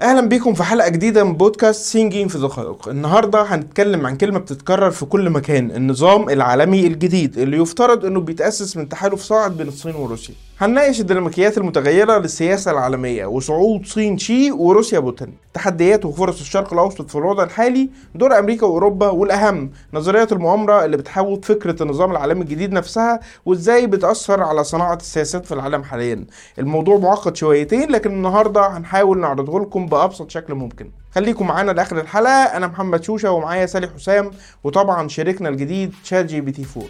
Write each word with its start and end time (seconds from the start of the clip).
أهلا 0.00 0.20
بيكم 0.28 0.54
في 0.54 0.62
حلقة 0.62 0.88
جديدة 0.88 1.24
من 1.24 1.32
بودكاست 1.32 1.84
سينجين 1.84 2.28
في 2.28 2.38
دقائق 2.38 2.88
النهارده 2.88 3.42
هنتكلم 3.42 4.06
عن 4.06 4.16
كلمة 4.16 4.38
بتتكرر 4.38 4.90
في 4.90 5.04
كل 5.06 5.30
مكان 5.30 5.70
النظام 5.70 6.28
العالمي 6.30 6.86
الجديد 6.86 7.38
اللي 7.38 7.56
يفترض 7.56 8.04
إنه 8.04 8.20
بيتأسس 8.20 8.76
من 8.76 8.88
تحالف 8.88 9.22
صاعد 9.22 9.56
بين 9.56 9.68
الصين 9.68 9.94
وروسيا 9.94 10.34
هنناقش 10.60 11.00
الديناميكيات 11.00 11.58
المتغيرة 11.58 12.18
للسياسة 12.18 12.70
العالمية 12.70 13.26
وصعود 13.26 13.86
صين 13.86 14.18
شي 14.18 14.52
وروسيا 14.52 14.98
بوتين. 14.98 15.36
تحديات 15.54 16.04
وفرص 16.04 16.40
الشرق 16.40 16.72
الأوسط 16.72 17.10
في 17.10 17.16
الوضع 17.16 17.44
الحالي 17.44 17.90
دور 18.14 18.38
أمريكا 18.38 18.66
وأوروبا 18.66 19.08
والأهم 19.08 19.70
نظريات 19.94 20.32
المؤامرة 20.32 20.84
اللي 20.84 20.96
بتحاول 20.96 21.42
فكرة 21.42 21.82
النظام 21.82 22.10
العالمي 22.10 22.42
الجديد 22.42 22.72
نفسها 22.72 23.20
وإزاي 23.46 23.86
بتأثر 23.86 24.42
على 24.42 24.64
صناعة 24.64 24.94
السياسات 24.94 25.46
في 25.46 25.54
العالم 25.54 25.82
حاليا. 25.82 26.26
الموضوع 26.58 26.98
معقد 26.98 27.36
شويتين 27.36 27.90
لكن 27.90 28.10
النهارده 28.10 28.66
هنحاول 28.66 29.20
نعرضه 29.20 29.60
لكم 29.60 29.86
بأبسط 29.86 30.30
شكل 30.30 30.54
ممكن. 30.54 30.90
خليكم 31.14 31.46
معانا 31.46 31.72
لآخر 31.72 32.00
الحلقة. 32.00 32.42
أنا 32.42 32.66
محمد 32.66 33.04
شوشة 33.04 33.30
ومعايا 33.30 33.66
سالي 33.66 33.88
حسام 33.88 34.30
وطبعا 34.64 35.08
شريكنا 35.08 35.48
الجديد 35.48 35.94
ChatGPT 36.04 36.66
4 36.76 36.88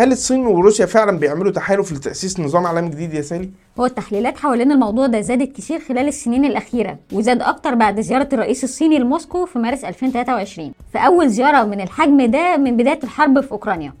هل 0.00 0.12
الصين 0.12 0.46
وروسيا 0.46 0.86
فعلا 0.86 1.18
بيعملوا 1.18 1.52
تحالف 1.52 1.92
لتأسيس 1.92 2.40
نظام 2.40 2.66
عالمي 2.66 2.88
جديد 2.90 3.14
يا 3.14 3.22
سالي 3.22 3.50
هو 3.80 3.86
التحليلات 3.86 4.38
حوالين 4.38 4.72
الموضوع 4.72 5.06
ده 5.06 5.20
زادت 5.20 5.52
كتير 5.56 5.80
خلال 5.80 6.08
السنين 6.08 6.44
الأخيرة 6.44 6.98
وزاد 7.12 7.42
أكتر 7.42 7.74
بعد 7.74 8.00
زيارة 8.00 8.28
الرئيس 8.32 8.64
الصيني 8.64 8.98
لموسكو 8.98 9.46
في 9.46 9.58
مارس 9.58 9.84
2023 9.84 10.72
في 10.92 10.98
أول 10.98 11.28
زيارة 11.28 11.64
من 11.64 11.80
الحجم 11.80 12.30
ده 12.30 12.56
من 12.56 12.76
بداية 12.76 12.98
الحرب 13.04 13.40
في 13.40 13.52
أوكرانيا. 13.52 13.92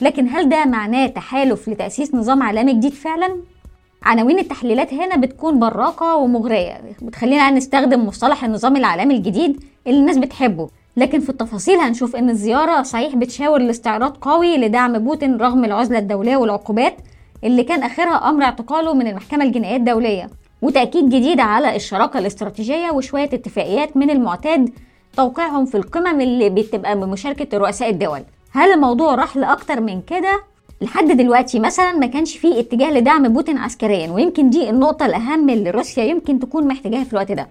لكن 0.00 0.28
هل 0.28 0.48
ده 0.48 0.64
معناه 0.64 1.06
تحالف 1.06 1.68
لتأسيس 1.68 2.14
نظام 2.14 2.42
عالمي 2.42 2.72
جديد 2.74 2.92
فعلا؟ 2.94 3.36
عناوين 4.02 4.38
التحليلات 4.38 4.94
هنا 4.94 5.16
بتكون 5.16 5.58
براقة 5.58 6.16
ومغرية 6.16 6.80
بتخلينا 7.02 7.50
نستخدم 7.50 8.06
مصطلح 8.06 8.44
النظام 8.44 8.76
العالمي 8.76 9.16
الجديد 9.16 9.64
اللي 9.86 9.98
الناس 10.00 10.16
بتحبه. 10.18 10.68
لكن 10.96 11.20
في 11.20 11.30
التفاصيل 11.30 11.78
هنشوف 11.78 12.16
إن 12.16 12.30
الزيارة 12.30 12.82
صحيح 12.82 13.14
بتشاور 13.16 13.58
لاستعراض 13.58 14.16
قوي 14.16 14.56
لدعم 14.56 14.98
بوتين 14.98 15.36
رغم 15.36 15.64
العزلة 15.64 15.98
الدولية 15.98 16.36
والعقوبات 16.36 16.96
اللي 17.44 17.62
كان 17.62 17.82
آخرها 17.82 18.30
أمر 18.30 18.44
اعتقاله 18.44 18.94
من 18.94 19.06
المحكمة 19.06 19.44
الجنائية 19.44 19.76
الدولية. 19.76 20.30
وتأكيد 20.62 21.08
جديد 21.08 21.40
على 21.40 21.76
الشراكة 21.76 22.18
الاستراتيجية 22.18 22.90
وشوية 22.90 23.24
اتفاقيات 23.24 23.96
من 23.96 24.10
المعتاد 24.10 24.70
توقيعهم 25.16 25.64
في 25.66 25.76
القمم 25.76 26.20
اللي 26.20 26.50
بتبقى 26.50 27.00
بمشاركة 27.00 27.58
رؤساء 27.58 27.90
الدول. 27.90 28.20
هل 28.52 28.72
الموضوع 28.72 29.14
راح 29.14 29.36
لأكتر 29.36 29.80
من 29.80 30.00
كده؟ 30.02 30.42
لحد 30.80 31.04
دلوقتي 31.16 31.58
مثلا 31.58 31.92
ما 31.92 32.06
كانش 32.06 32.36
فيه 32.36 32.60
اتجاه 32.60 32.90
لدعم 32.90 33.28
بوتين 33.28 33.58
عسكريا 33.58 34.10
ويمكن 34.10 34.50
دي 34.50 34.70
النقطة 34.70 35.06
الأهم 35.06 35.50
اللي 35.50 35.70
روسيا 35.70 36.04
يمكن 36.04 36.38
تكون 36.38 36.66
محتاجاها 36.68 37.04
في 37.04 37.12
الوقت 37.12 37.32
ده. 37.32 37.48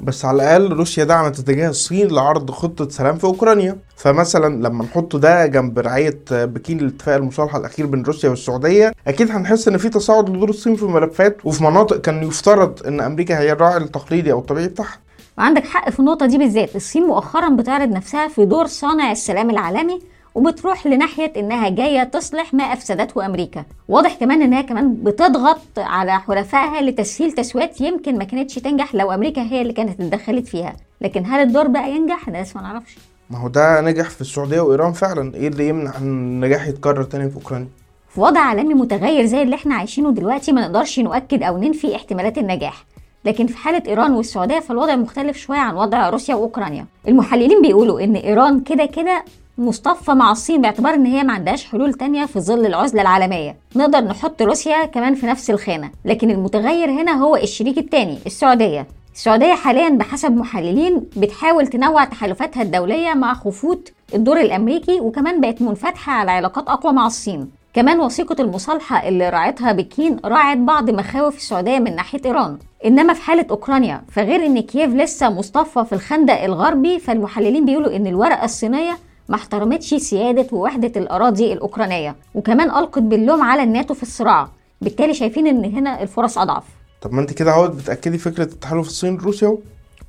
بس 0.00 0.24
على 0.24 0.36
الأقل 0.42 0.72
روسيا 0.72 1.04
دعمت 1.04 1.38
اتجاه 1.38 1.68
الصين 1.68 2.08
لعرض 2.08 2.50
خطة 2.50 2.88
سلام 2.88 3.16
في 3.16 3.24
أوكرانيا. 3.24 3.78
فمثلا 3.96 4.68
لما 4.68 4.84
نحط 4.84 5.16
ده 5.16 5.46
جنب 5.46 5.78
رعاية 5.78 6.18
بكين 6.30 6.78
لاتفاق 6.78 7.14
المصالحه 7.14 7.58
الأخير 7.58 7.86
بين 7.86 8.02
روسيا 8.02 8.28
والسعودية 8.30 8.92
أكيد 9.06 9.30
هنحس 9.30 9.68
إن 9.68 9.76
في 9.76 9.88
تصاعد 9.88 10.30
لدور 10.30 10.48
الصين 10.48 10.76
في 10.76 10.84
ملفات 10.84 11.36
وفي 11.44 11.64
مناطق 11.64 12.00
كان 12.00 12.22
يفترض 12.22 12.86
إن 12.86 13.00
أمريكا 13.00 13.38
هي 13.38 13.52
الراعي 13.52 13.76
التقليدي 13.76 14.32
أو 14.32 14.38
الطبيعي 14.38 14.68
بتاعها. 14.68 14.98
وعندك 15.38 15.64
حق 15.64 15.90
في 15.90 16.00
النقطة 16.00 16.26
دي 16.26 16.38
بالذات. 16.38 16.76
الصين 16.76 17.02
مؤخرا 17.02 17.48
بتعرض 17.48 17.88
نفسها 17.88 18.28
في 18.28 18.44
دور 18.44 18.66
صانع 18.66 19.12
السلام 19.12 19.50
العالمي 19.50 20.00
وبتروح 20.34 20.86
لناحية 20.86 21.32
إنها 21.36 21.68
جاية 21.68 22.04
تصلح 22.04 22.54
ما 22.54 22.64
أفسدته 22.64 23.26
أمريكا. 23.26 23.64
واضح 23.88 24.14
كمان 24.14 24.42
إنها 24.42 24.62
كمان 24.62 24.94
بتضغط 24.94 25.58
على 25.76 26.20
حلفائها 26.20 26.80
لتسهيل 26.80 27.32
تسويات 27.32 27.80
يمكن 27.80 28.18
ما 28.18 28.24
كانتش 28.24 28.54
تنجح 28.54 28.94
لو 28.94 29.12
أمريكا 29.12 29.42
هي 29.42 29.62
اللي 29.62 29.72
كانت 29.72 30.00
اتدخلت 30.00 30.48
فيها. 30.48 30.76
لكن 31.00 31.22
هل 31.26 31.40
الدور 31.40 31.66
بقى 31.66 31.90
ينجح؟ 31.90 32.30
ده 32.30 32.42
لسه 32.42 32.60
ما 32.60 32.62
نعرفش. 32.62 32.98
ما 33.30 33.38
هو 33.38 33.48
ده 33.48 33.80
نجح 33.80 34.10
في 34.10 34.20
السعودية 34.20 34.60
وإيران 34.60 34.92
فعلا. 34.92 35.34
إيه 35.34 35.48
اللي 35.48 35.68
يمنع 35.68 35.96
إن 35.98 36.02
النجاح 36.02 36.66
يتكرر 36.68 37.02
تاني 37.02 37.30
في 37.30 37.36
أوكرانيا؟ 37.36 37.68
في 38.08 38.20
وضع 38.20 38.40
عالمي 38.40 38.74
متغير 38.74 39.24
زي 39.24 39.42
اللي 39.42 39.54
إحنا 39.56 39.74
عايشينه 39.74 40.10
دلوقتي 40.10 40.52
ما 40.52 40.60
نقدرش 40.60 41.00
نؤكد 41.00 41.42
أو 41.42 41.58
ننفي 41.58 41.96
احتمالات 41.96 42.38
النجاح. 42.38 42.84
لكن 43.24 43.46
في 43.46 43.56
حالة 43.56 43.82
إيران 43.86 44.12
والسعودية 44.12 44.60
فالوضع 44.60 44.96
مختلف 44.96 45.36
شوية 45.36 45.58
عن 45.58 45.74
وضع 45.76 46.08
روسيا 46.08 46.34
وأوكرانيا. 46.34 46.86
المحللين 47.08 47.62
بيقولوا 47.62 48.04
إن 48.04 48.16
إيران 48.16 48.60
كده 48.60 48.84
كده 48.86 49.24
مصطفى 49.58 50.12
مع 50.12 50.30
الصين 50.32 50.60
باعتبار 50.62 50.94
إن 50.94 51.06
هي 51.06 51.22
ما 51.22 51.32
عندهاش 51.32 51.64
حلول 51.64 51.94
تانية 51.94 52.26
في 52.26 52.40
ظل 52.40 52.66
العزلة 52.66 53.02
العالمية. 53.02 53.56
نقدر 53.76 54.00
نحط 54.00 54.42
روسيا 54.42 54.84
كمان 54.86 55.14
في 55.14 55.26
نفس 55.26 55.50
الخانة 55.50 55.90
لكن 56.04 56.30
المتغير 56.30 56.90
هنا 56.90 57.12
هو 57.12 57.36
الشريك 57.36 57.78
التاني 57.78 58.18
السعودية. 58.26 58.86
السعودية 59.14 59.54
حاليا 59.54 59.88
بحسب 59.88 60.36
محللين 60.36 61.06
بتحاول 61.16 61.66
تنوع 61.66 62.04
تحالفاتها 62.04 62.62
الدولية 62.62 63.14
مع 63.14 63.34
خفوت 63.34 63.92
الدور 64.14 64.40
الأمريكي 64.40 65.00
وكمان 65.00 65.40
بقت 65.40 65.62
منفتحة 65.62 66.12
على 66.12 66.30
علاقات 66.30 66.68
أقوى 66.68 66.92
مع 66.92 67.06
الصين. 67.06 67.50
كمان 67.74 68.00
وثيقة 68.00 68.42
المصالحة 68.42 69.08
اللي 69.08 69.28
راعتها 69.28 69.72
بكين 69.72 70.16
راعت 70.24 70.58
بعض 70.58 70.90
مخاوف 70.90 71.36
السعودية 71.36 71.78
من 71.78 71.96
ناحية 71.96 72.20
إيران. 72.24 72.58
إنما 72.84 73.12
في 73.12 73.22
حالة 73.22 73.46
أوكرانيا 73.50 74.02
فغير 74.12 74.46
إن 74.46 74.60
كييف 74.60 74.94
لسه 74.94 75.30
مصطفى 75.30 75.84
في 75.84 75.92
الخندق 75.92 76.42
الغربي 76.42 76.98
فالمحللين 76.98 77.64
بيقولوا 77.64 77.96
إن 77.96 78.06
الورقة 78.06 78.44
الصينية 78.44 78.98
ما 79.28 79.34
احترمتش 79.36 79.94
سيادة 79.94 80.46
ووحدة 80.52 81.00
الأراضي 81.00 81.52
الأوكرانية 81.52 82.16
وكمان 82.34 82.70
ألقت 82.70 82.98
باللوم 83.02 83.42
على 83.42 83.62
الناتو 83.62 83.94
في 83.94 84.02
الصراع 84.02 84.48
بالتالي 84.80 85.14
شايفين 85.14 85.46
إن 85.46 85.64
هنا 85.64 86.02
الفرص 86.02 86.38
أضعف. 86.38 86.64
طب 87.02 87.12
ما 87.12 87.20
أنت 87.20 87.32
كده 87.32 87.52
اهوت 87.52 87.70
بتأكدي 87.70 88.18
فكرة 88.18 88.44
التحالف 88.44 88.86
الصين 88.86 89.16
روسيا 89.16 89.58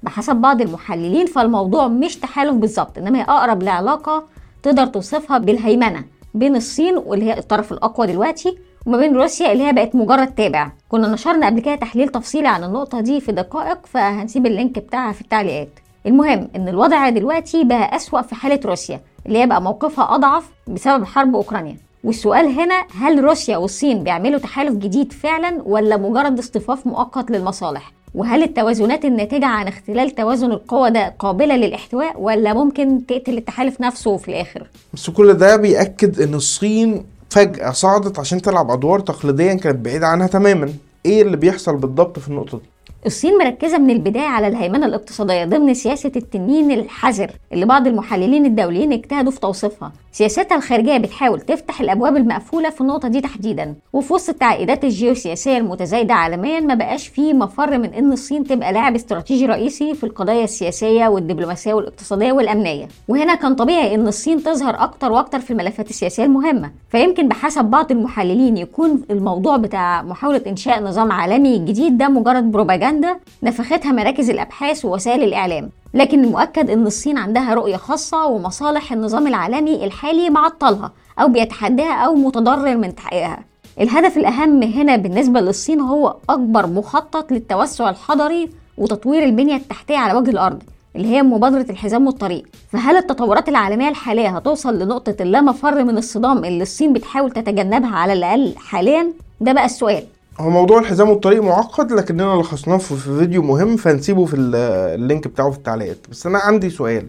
بحسب 0.03 0.36
بعض 0.36 0.62
المحللين 0.62 1.26
فالموضوع 1.26 1.88
مش 1.88 2.16
تحالف 2.18 2.53
بالظبط 2.56 2.98
إنما 2.98 3.20
هي 3.20 3.24
أقرب 3.24 3.64
لعلاقة 3.64 4.24
تقدر 4.64 4.86
توصفها 4.86 5.38
بالهيمنة 5.38 6.03
بين 6.34 6.56
الصين 6.56 6.97
واللي 6.97 7.26
هي 7.26 7.38
الطرف 7.40 7.72
الأقوى 7.72 8.08
دلوقتي 8.08 8.58
وما 8.86 8.97
بين 8.97 9.16
روسيا 9.16 9.52
اللي 9.52 9.64
هي 9.68 9.74
بقت 9.74 9.96
مجرد 9.96 10.36
تابع. 10.36 10.72
كنا 10.90 11.08
نشرنا 11.08 11.46
قبل 11.46 11.59
كده 11.59 11.76
تحليل 11.76 12.09
تفصيلي 12.09 12.47
عن 12.47 12.64
النقطة 12.64 13.02
دي 13.02 13.22
في 13.22 13.32
دقائق 13.32 13.86
فهنسيب 13.86 14.46
اللينك 14.46 14.80
بتاعها 14.80 15.12
في 15.12 15.22
التعليقات. 15.22 15.70
المهم 16.06 16.48
إن 16.56 16.68
الوضع 16.68 17.10
دلوقتي 17.10 17.64
بقى 17.64 17.96
أسوأ 17.96 18.22
في 18.22 18.36
حالة 18.36 18.60
روسيا 18.66 19.02
اللي 19.26 19.40
هي 19.40 19.48
بقى 19.48 19.62
موقفها 19.62 20.16
أضعف 20.16 20.44
بسبب 20.68 21.04
حرب 21.04 21.36
أوكرانيا. 21.36 21.78
والسؤال 22.04 22.46
هنا 22.46 22.86
هل 23.02 23.24
روسيا 23.24 23.58
والصين 23.58 24.04
بيعملوا 24.04 24.40
تحالف 24.40 24.74
جديد 24.76 25.14
فعلا 25.14 25.62
ولا 25.66 25.98
مجرد 25.98 26.40
اصطفاف 26.40 26.88
مؤقت 26.88 27.32
للمصالح؟ 27.32 27.92
وهل 28.16 28.44
التوازنات 28.44 29.06
الناتجة 29.06 29.46
عن 29.46 29.68
اختلال 29.68 30.12
توازن 30.12 30.52
القوى 30.52 30.90
ده 30.92 31.14
قابلة 31.20 31.56
للاحتواء 31.56 32.22
ولا 32.22 32.54
ممكن 32.54 33.06
تقتل 33.06 33.38
التحالف 33.38 33.82
نفسه 33.82 34.18
في 34.18 34.28
الآخر؟ 34.28 34.68
بس 34.94 35.10
كل 35.10 35.34
ده 35.34 35.56
بيأكد 35.56 36.22
إن 36.22 36.34
الصين 36.34 37.06
فجأة 37.30 37.72
صعدت 37.72 38.20
عشان 38.20 38.42
تلعب 38.42 38.72
أدوار 38.72 39.00
تقليديا 39.00 39.54
كانت 39.54 39.86
بعيدة 39.86 40.08
عنها 40.08 40.28
تماما. 40.28 40.74
إيه 41.06 41.22
اللي 41.22 41.38
بيحصل 41.38 41.76
بالضبط 41.76 42.20
في 42.20 42.28
النقطة 42.28 42.58
دي؟ 42.58 42.64
الصين 43.06 43.38
مركزة 43.38 43.78
من 43.78 43.90
البداية 43.90 44.28
على 44.28 44.48
الهيمنة 44.48 44.86
الاقتصادية 44.86 45.46
ضمن 45.46 45.74
سياسة 45.74 46.12
التنين 46.16 46.72
الحذر 46.72 47.32
اللي 47.54 47.66
بعض 47.66 47.88
المحللين 47.88 48.46
الدوليين 48.46 48.94
اجتهدوا 48.94 49.32
في 49.32 49.40
توصيفها. 49.40 49.92
سياستها 50.12 50.58
الخارجية 50.58 50.98
بتحاول 50.98 51.42
تفتح 51.42 51.82
الأبواب 51.82 52.18
المقفولة 52.18 52.70
في 52.70 52.82
النقطة 52.82 53.08
دي 53.08 53.22
تحديدا 53.22 53.76
وفي 53.94 54.14
وسط 54.14 54.30
التعقيدات 54.30 54.84
الجيوسياسية 54.84 55.58
المتزايدة 55.58 56.14
عالميا 56.14 56.60
ما 56.60 56.74
بقاش 56.76 57.08
فيه 57.08 57.34
مفر 57.34 57.78
من 57.78 57.94
إن 57.94 58.12
الصين 58.12 58.44
تبقى 58.44 58.74
لاعب 58.74 58.96
استراتيجي 58.96 59.46
رئيسي 59.46 59.94
في 59.94 60.04
القضايا 60.04 60.44
السياسية 60.44 61.08
والدبلوماسية 61.08 61.74
والاقتصادية 61.74 62.32
والأمنية. 62.32 62.88
وهنا 63.08 63.36
كان 63.36 63.56
طبيعي 63.56 63.96
إن 63.96 64.08
الصين 64.08 64.44
تظهر 64.44 64.84
أكتر 64.84 65.12
وأكتر 65.12 65.40
في 65.40 65.52
الملفات 65.52 65.90
السياسية 65.90 66.24
المهمة. 66.24 66.72
فيمكن 66.90 67.28
بحسب 67.28 67.66
بعض 67.66 67.91
المحللين 67.91 68.58
يكون 68.58 69.02
الموضوع 69.12 69.58
بتاع 69.58 70.02
محاولة 70.02 70.41
إنشاء 70.47 70.84
نظام 70.84 71.12
عالمي 71.12 71.58
جديد 71.58 71.97
ده 71.97 72.08
مجرد 72.09 72.52
بروباجندا 72.52 72.95
نفختها 73.44 73.92
مراكز 73.92 74.30
الأبحاث 74.30 74.86
ووسائل 74.86 75.24
الإعلام 75.24 75.70
لكن 75.94 76.24
المؤكد 76.24 76.70
إن 76.70 76.88
الصين 76.88 77.18
عندها 77.18 77.53
رؤية 77.53 77.78
خاصة 77.78 78.26
ومصالح 78.26 78.94
النظام 78.94 79.28
العالمي 79.28 79.86
الحالي 79.86 80.30
معطلها 80.30 80.92
أو 81.20 81.28
بيتحداها 81.28 81.94
أو 82.06 82.16
متضرر 82.16 82.78
من 82.78 82.96
تحقيقها. 82.96 83.40
الهدف 83.82 84.18
الأهم 84.18 84.64
هنا 84.64 84.96
بالنسبة 84.96 85.40
للصين 85.42 85.80
هو 85.82 86.16
أكبر 86.30 86.68
مخطط 86.68 87.32
للتوسع 87.32 87.90
الحضري 87.90 88.50
وتطوير 88.78 89.24
البنية 89.24 89.56
التحتية 89.56 89.98
على 89.98 90.20
وجه 90.20 90.30
الأرض 90.30 90.64
اللي 90.96 91.08
هي 91.08 91.24
مبادرة 91.24 91.66
الحزام 91.70 92.08
والطريق. 92.08 92.44
فهل 92.72 92.98
التطورات 92.98 93.50
العالمية 93.50 93.90
الحالية 93.90 94.30
هتوصل 94.30 94.80
لنقطة 94.80 95.16
اللا 95.22 95.41
مفر 95.41 95.84
من 95.84 95.98
الصدام 95.98 96.46
اللي 96.46 96.62
الصين 96.64 96.94
بتحاول 96.94 97.32
تتجنبها 97.32 97.96
على 97.96 98.14
الأقل 98.14 98.53
حاليا؟ 98.58 99.14
ده 99.41 99.52
بقى 99.53 99.66
السؤال. 99.66 100.03
هو 100.40 100.49
موضوع 100.49 100.79
الحزام 100.79 101.09
والطريق 101.09 101.43
معقد 101.43 101.91
لكننا 101.91 102.41
لخصناه 102.41 102.78
في 102.78 102.96
فيديو 102.96 103.41
مهم 103.43 103.76
فنسيبه 103.76 104.26
في 104.26 104.35
اللينك 104.35 105.28
بتاعه 105.28 105.52
في 105.52 105.58
التعليقات. 105.58 105.97
بس 106.11 106.26
أنا 106.28 106.37
عندي 106.40 106.70
سؤال. 106.70 107.08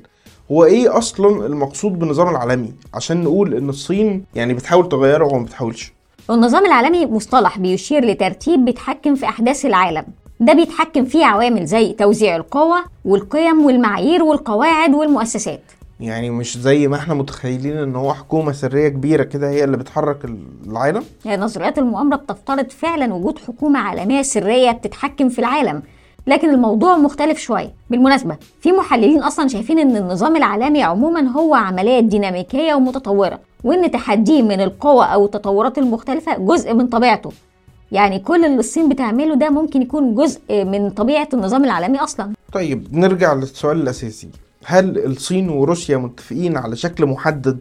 هو 0.53 0.65
إيه 0.65 0.99
أصلا 0.99 1.47
المقصود 1.47 1.99
بالنظام 1.99 2.29
العالمي؟ 2.29 2.73
عشان 2.95 3.25
نقول 3.25 3.55
إن 3.55 3.69
الصين 3.69 4.25
يعني 4.35 4.55
بتحاول 4.55 4.89
تغيره 4.89 5.25
وما 5.25 5.45
بتحاولش. 5.45 5.93
النظام 6.31 6.67
العالمي 6.67 7.07
مصطلح 7.07 7.59
بيشير 7.59 8.05
لترتيب 8.05 8.65
بيتحكم 8.65 9.15
في 9.15 9.27
أحداث 9.27 9.67
العالم. 9.67 10.05
ده 10.41 10.53
بيتحكم 10.53 11.05
فيه 11.05 11.25
عوامل 11.25 11.67
زي 11.67 11.93
توزيع 11.93 12.37
القوة 12.37 12.85
والقيم 13.05 13.65
والمعايير 13.67 14.23
والقواعد 14.23 14.95
والمؤسسات. 14.95 15.63
يعني 16.01 16.31
مش 16.31 16.59
زي 16.59 16.89
ما 16.89 16.97
إحنا 16.97 17.15
متخيلين 17.15 17.77
ان 17.77 17.97
هو 17.97 18.15
حكومة 18.15 18.53
سرية 18.53 18.89
كبيرة 18.89 19.23
كده 19.23 19.51
هي 19.51 19.65
اللي 19.65 19.77
بتحرك 19.77 20.25
العالم. 20.67 21.03
يعني 21.25 21.43
نظريات 21.43 21.79
المؤامرة 21.79 22.17
بتفترض 22.17 22.71
فعلا 22.71 23.15
وجود 23.15 23.39
حكومة 23.39 23.79
عالمية 23.79 24.23
سرية 24.23 24.71
بتتحكم 24.71 25.29
في 25.29 25.39
العالم 25.39 25.83
لكن 26.27 26.51
الموضوع 26.51 26.97
مختلف 26.97 27.39
شوية. 27.39 27.75
بالمناسبة 27.91 28.37
في 28.61 28.73
محللين 28.73 29.23
أصلا 29.23 29.49
شايفين 29.49 29.79
أن 29.79 29.97
النظام 29.97 30.37
العالمي 30.37 30.83
عموما 30.83 31.21
هو 31.21 31.55
عملية 31.55 32.01
ديناميكية 32.01 32.75
ومتطورة 32.75 33.41
وأن 33.65 33.91
تحديه 33.91 34.43
من 34.43 34.61
القوة 34.61 35.05
أو 35.05 35.25
التطورات 35.25 35.79
المختلفة 35.79 36.39
جزء 36.39 36.75
من 36.75 36.87
طبيعته. 36.87 37.33
يعني 37.93 38.19
كل 38.19 38.45
اللي 38.45 38.59
الصين 38.59 38.89
بتعمله 38.89 39.35
ده 39.35 39.51
ممكن 39.51 39.83
يكون 39.83 40.15
جزء 40.15 40.65
من 40.65 40.91
طبيعة 40.91 41.29
النظام 41.35 41.65
العالمي 41.65 41.99
أصلا. 41.99 42.33
طيب 42.53 42.89
نرجع 42.97 43.33
للسؤال 43.33 43.81
الأساسي. 43.83 44.29
هل 44.69 45.07
الصين 45.07 45.49
وروسيا 45.49 45.97
متفقين 45.97 46.57
على 46.57 46.77
شكل 46.77 47.07
محدد 47.07 47.59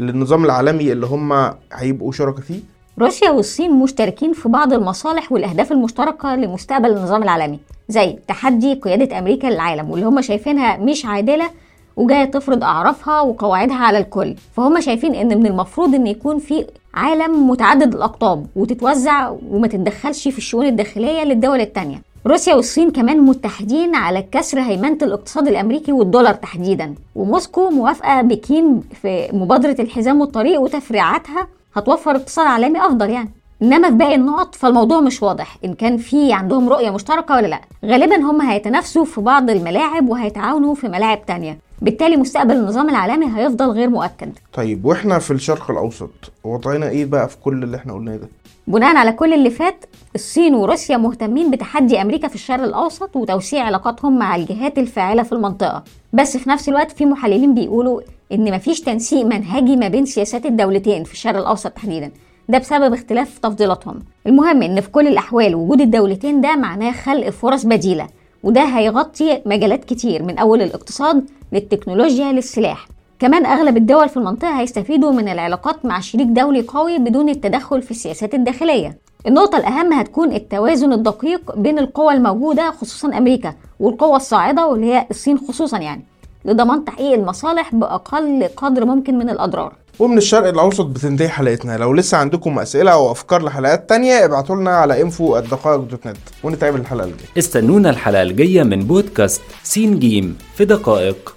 للنظام 0.00 0.44
العالمي 0.44 0.92
اللي 0.92 1.06
هم 1.06 1.50
هيبقوا 1.72 2.12
شركاء 2.12 2.40
فيه؟ 2.40 2.60
روسيا 2.98 3.30
والصين 3.30 3.72
مشتركين 3.78 4.32
في 4.32 4.48
بعض 4.48 4.72
المصالح 4.72 5.32
والأهداف 5.32 5.72
المشتركة 5.72 6.34
لمستقبل 6.36 6.90
النظام 6.90 7.22
العالمي 7.22 7.58
زي 7.88 8.18
تحدي 8.28 8.74
قيادة 8.74 9.18
أمريكا 9.18 9.46
للعالم 9.46 9.90
واللي 9.90 10.06
هم 10.06 10.20
شايفينها 10.20 10.76
مش 10.76 11.06
عادلة 11.06 11.50
وجاية 11.96 12.24
تفرض 12.24 12.64
أعرافها 12.64 13.20
وقواعدها 13.20 13.76
على 13.76 13.98
الكل 13.98 14.34
فهم 14.56 14.80
شايفين 14.80 15.14
إن 15.14 15.38
من 15.38 15.46
المفروض 15.46 15.94
إن 15.94 16.06
يكون 16.06 16.38
في 16.38 16.66
عالم 16.94 17.50
متعدد 17.50 17.94
الأقطاب 17.94 18.46
وتتوزع 18.56 19.34
وما 19.50 19.66
تتدخلش 19.68 20.28
في 20.28 20.38
الشؤون 20.38 20.66
الداخلية 20.66 21.24
للدول 21.24 21.60
التانية 21.60 22.02
روسيا 22.26 22.54
والصين 22.54 22.90
كمان 22.90 23.20
متحدين 23.20 23.94
على 23.94 24.22
كسر 24.22 24.60
هيمنة 24.60 24.98
الاقتصاد 25.02 25.48
الأمريكي 25.48 25.92
والدولار 25.92 26.34
تحديدا. 26.34 26.94
وموسكو 27.14 27.70
موافقة 27.70 28.22
بكين 28.22 28.80
في 29.02 29.28
مبادرة 29.32 29.76
الحزام 29.78 30.20
والطريق 30.20 30.60
وتفريعاتها 30.60 31.46
هتوفر 31.74 32.10
اقتصاد 32.10 32.46
عالمي 32.46 32.86
أفضل 32.86 33.10
يعني. 33.10 33.30
إنما 33.62 33.88
في 33.88 33.94
باقي 33.94 34.14
النقط 34.14 34.54
فالموضوع 34.54 35.00
مش 35.00 35.22
واضح 35.22 35.58
إن 35.64 35.74
كان 35.74 35.96
في 35.96 36.32
عندهم 36.32 36.68
رؤية 36.68 36.90
مشتركة 36.90 37.34
ولا 37.34 37.46
لأ. 37.46 37.60
غالبا 37.84 38.16
هم 38.16 38.40
هيتنافسوا 38.40 39.04
في 39.04 39.20
بعض 39.20 39.50
الملاعب 39.50 40.08
وهيتعاونوا 40.08 40.74
في 40.74 40.88
ملاعب 40.88 41.26
تانية. 41.26 41.58
بالتالي 41.82 42.16
مستقبل 42.16 42.52
النظام 42.56 42.90
العالمي 42.90 43.26
هيفضل 43.36 43.66
غير 43.70 43.88
مؤكد. 43.88 44.32
طيب 44.52 44.84
وإحنا 44.84 45.18
في 45.18 45.30
الشرق 45.30 45.70
الأوسط 45.70 46.10
وضعنا 46.44 46.88
إيه 46.88 47.04
بقى 47.04 47.28
في 47.28 47.36
كل 47.44 47.62
اللي 47.62 47.76
إحنا 47.76 47.92
قلناه 47.92 48.16
ده؟ 48.16 48.28
بناء 48.66 48.96
على 48.96 49.12
كل 49.12 49.34
اللي 49.34 49.50
فات 49.50 49.84
الصين 50.14 50.54
وروسيا 50.54 50.96
مهتمين 50.96 51.50
بتحدي 51.50 52.02
أمريكا 52.02 52.28
في 52.28 52.34
الشرق 52.34 52.62
الأوسط 52.62 53.16
وتوسيع 53.16 53.64
علاقاتهم 53.64 54.18
مع 54.18 54.36
الجهات 54.36 54.78
الفاعلة 54.78 55.22
في 55.22 55.32
المنطقة. 55.32 55.84
بس 56.12 56.36
في 56.36 56.50
نفس 56.50 56.68
الوقت 56.68 56.92
في 56.92 57.06
محللين 57.06 57.54
بيقولوا 57.54 58.00
إن 58.32 58.54
مفيش 58.54 58.80
تنسيق 58.80 59.26
منهجي 59.26 59.76
ما 59.76 59.88
بين 59.88 60.06
سياسات 60.06 60.46
الدولتين 60.46 61.04
في 61.04 61.12
الشرق 61.12 61.36
الأوسط 61.38 61.70
تحديدا. 61.70 62.10
ده 62.48 62.58
بسبب 62.58 62.94
اختلاف 62.94 63.38
تفضيلاتهم. 63.38 63.98
المهم 64.26 64.62
إن 64.62 64.80
في 64.80 64.90
كل 64.90 65.06
الأحوال 65.08 65.54
وجود 65.54 65.80
الدولتين 65.80 66.40
ده 66.40 66.56
معناه 66.56 66.92
خلق 66.92 67.30
فرص 67.30 67.64
بديلة 67.66 68.06
وده 68.42 68.62
هيغطي 68.64 69.42
مجالات 69.46 69.84
كتير 69.84 70.22
من 70.22 70.38
أول 70.38 70.62
الاقتصاد 70.62 71.24
للتكنولوجيا 71.52 72.32
للسلاح. 72.32 72.86
كمان 73.18 73.46
أغلب 73.46 73.76
الدول 73.76 74.08
في 74.08 74.16
المنطقة 74.16 74.60
هيستفيدوا 74.60 75.12
من 75.12 75.28
العلاقات 75.28 75.84
مع 75.84 76.00
شريك 76.00 76.26
دولي 76.26 76.62
قوي 76.62 76.98
بدون 76.98 77.28
التدخل 77.28 77.82
في 77.82 77.90
السياسات 77.90 78.34
الداخلية. 78.34 78.98
النقطة 79.26 79.58
الأهم 79.58 79.92
هتكون 79.92 80.32
التوازن 80.32 80.92
الدقيق 80.92 81.56
بين 81.56 81.78
القوى 81.78 82.14
الموجودة 82.14 82.70
خصوصا 82.70 83.18
أمريكا 83.18 83.54
والقوى 83.80 84.16
الصاعدة 84.16 84.66
واللي 84.66 84.86
هي 84.86 85.06
الصين 85.10 85.38
خصوصا 85.38 85.78
يعني 85.78 86.04
لضمان 86.44 86.84
تحقيق 86.84 87.12
المصالح 87.12 87.74
بأقل 87.74 88.48
قدر 88.56 88.84
ممكن 88.84 89.18
من 89.18 89.30
الأضرار. 89.30 89.72
ومن 89.98 90.18
الشرق 90.18 90.48
الأوسط 90.48 90.86
بتنتهي 90.86 91.28
حلقتنا. 91.28 91.78
لو 91.78 91.92
لسه 91.92 92.18
عندكم 92.18 92.58
أسئلة 92.58 92.92
أو 92.92 93.10
أفكار 93.10 93.42
لحلقات 93.42 93.88
تانية 93.88 94.24
ابعتوا 94.24 94.56
لنا 94.56 94.70
على 94.70 95.02
انفو 95.02 95.36
الدقائق 95.36 95.80
دوت 95.80 96.06
نت 96.06 96.16
ونتقابل 96.42 96.80
الحلقة 96.80 97.04
الجاية. 97.04 97.28
استنونا 97.38 97.90
الحلقة 97.90 98.22
الجاية 98.22 98.62
من 98.62 98.84
بودكاست 98.84 99.42
سين 99.62 99.98
جيم 99.98 100.38
في 100.54 100.64
دقائق. 100.64 101.34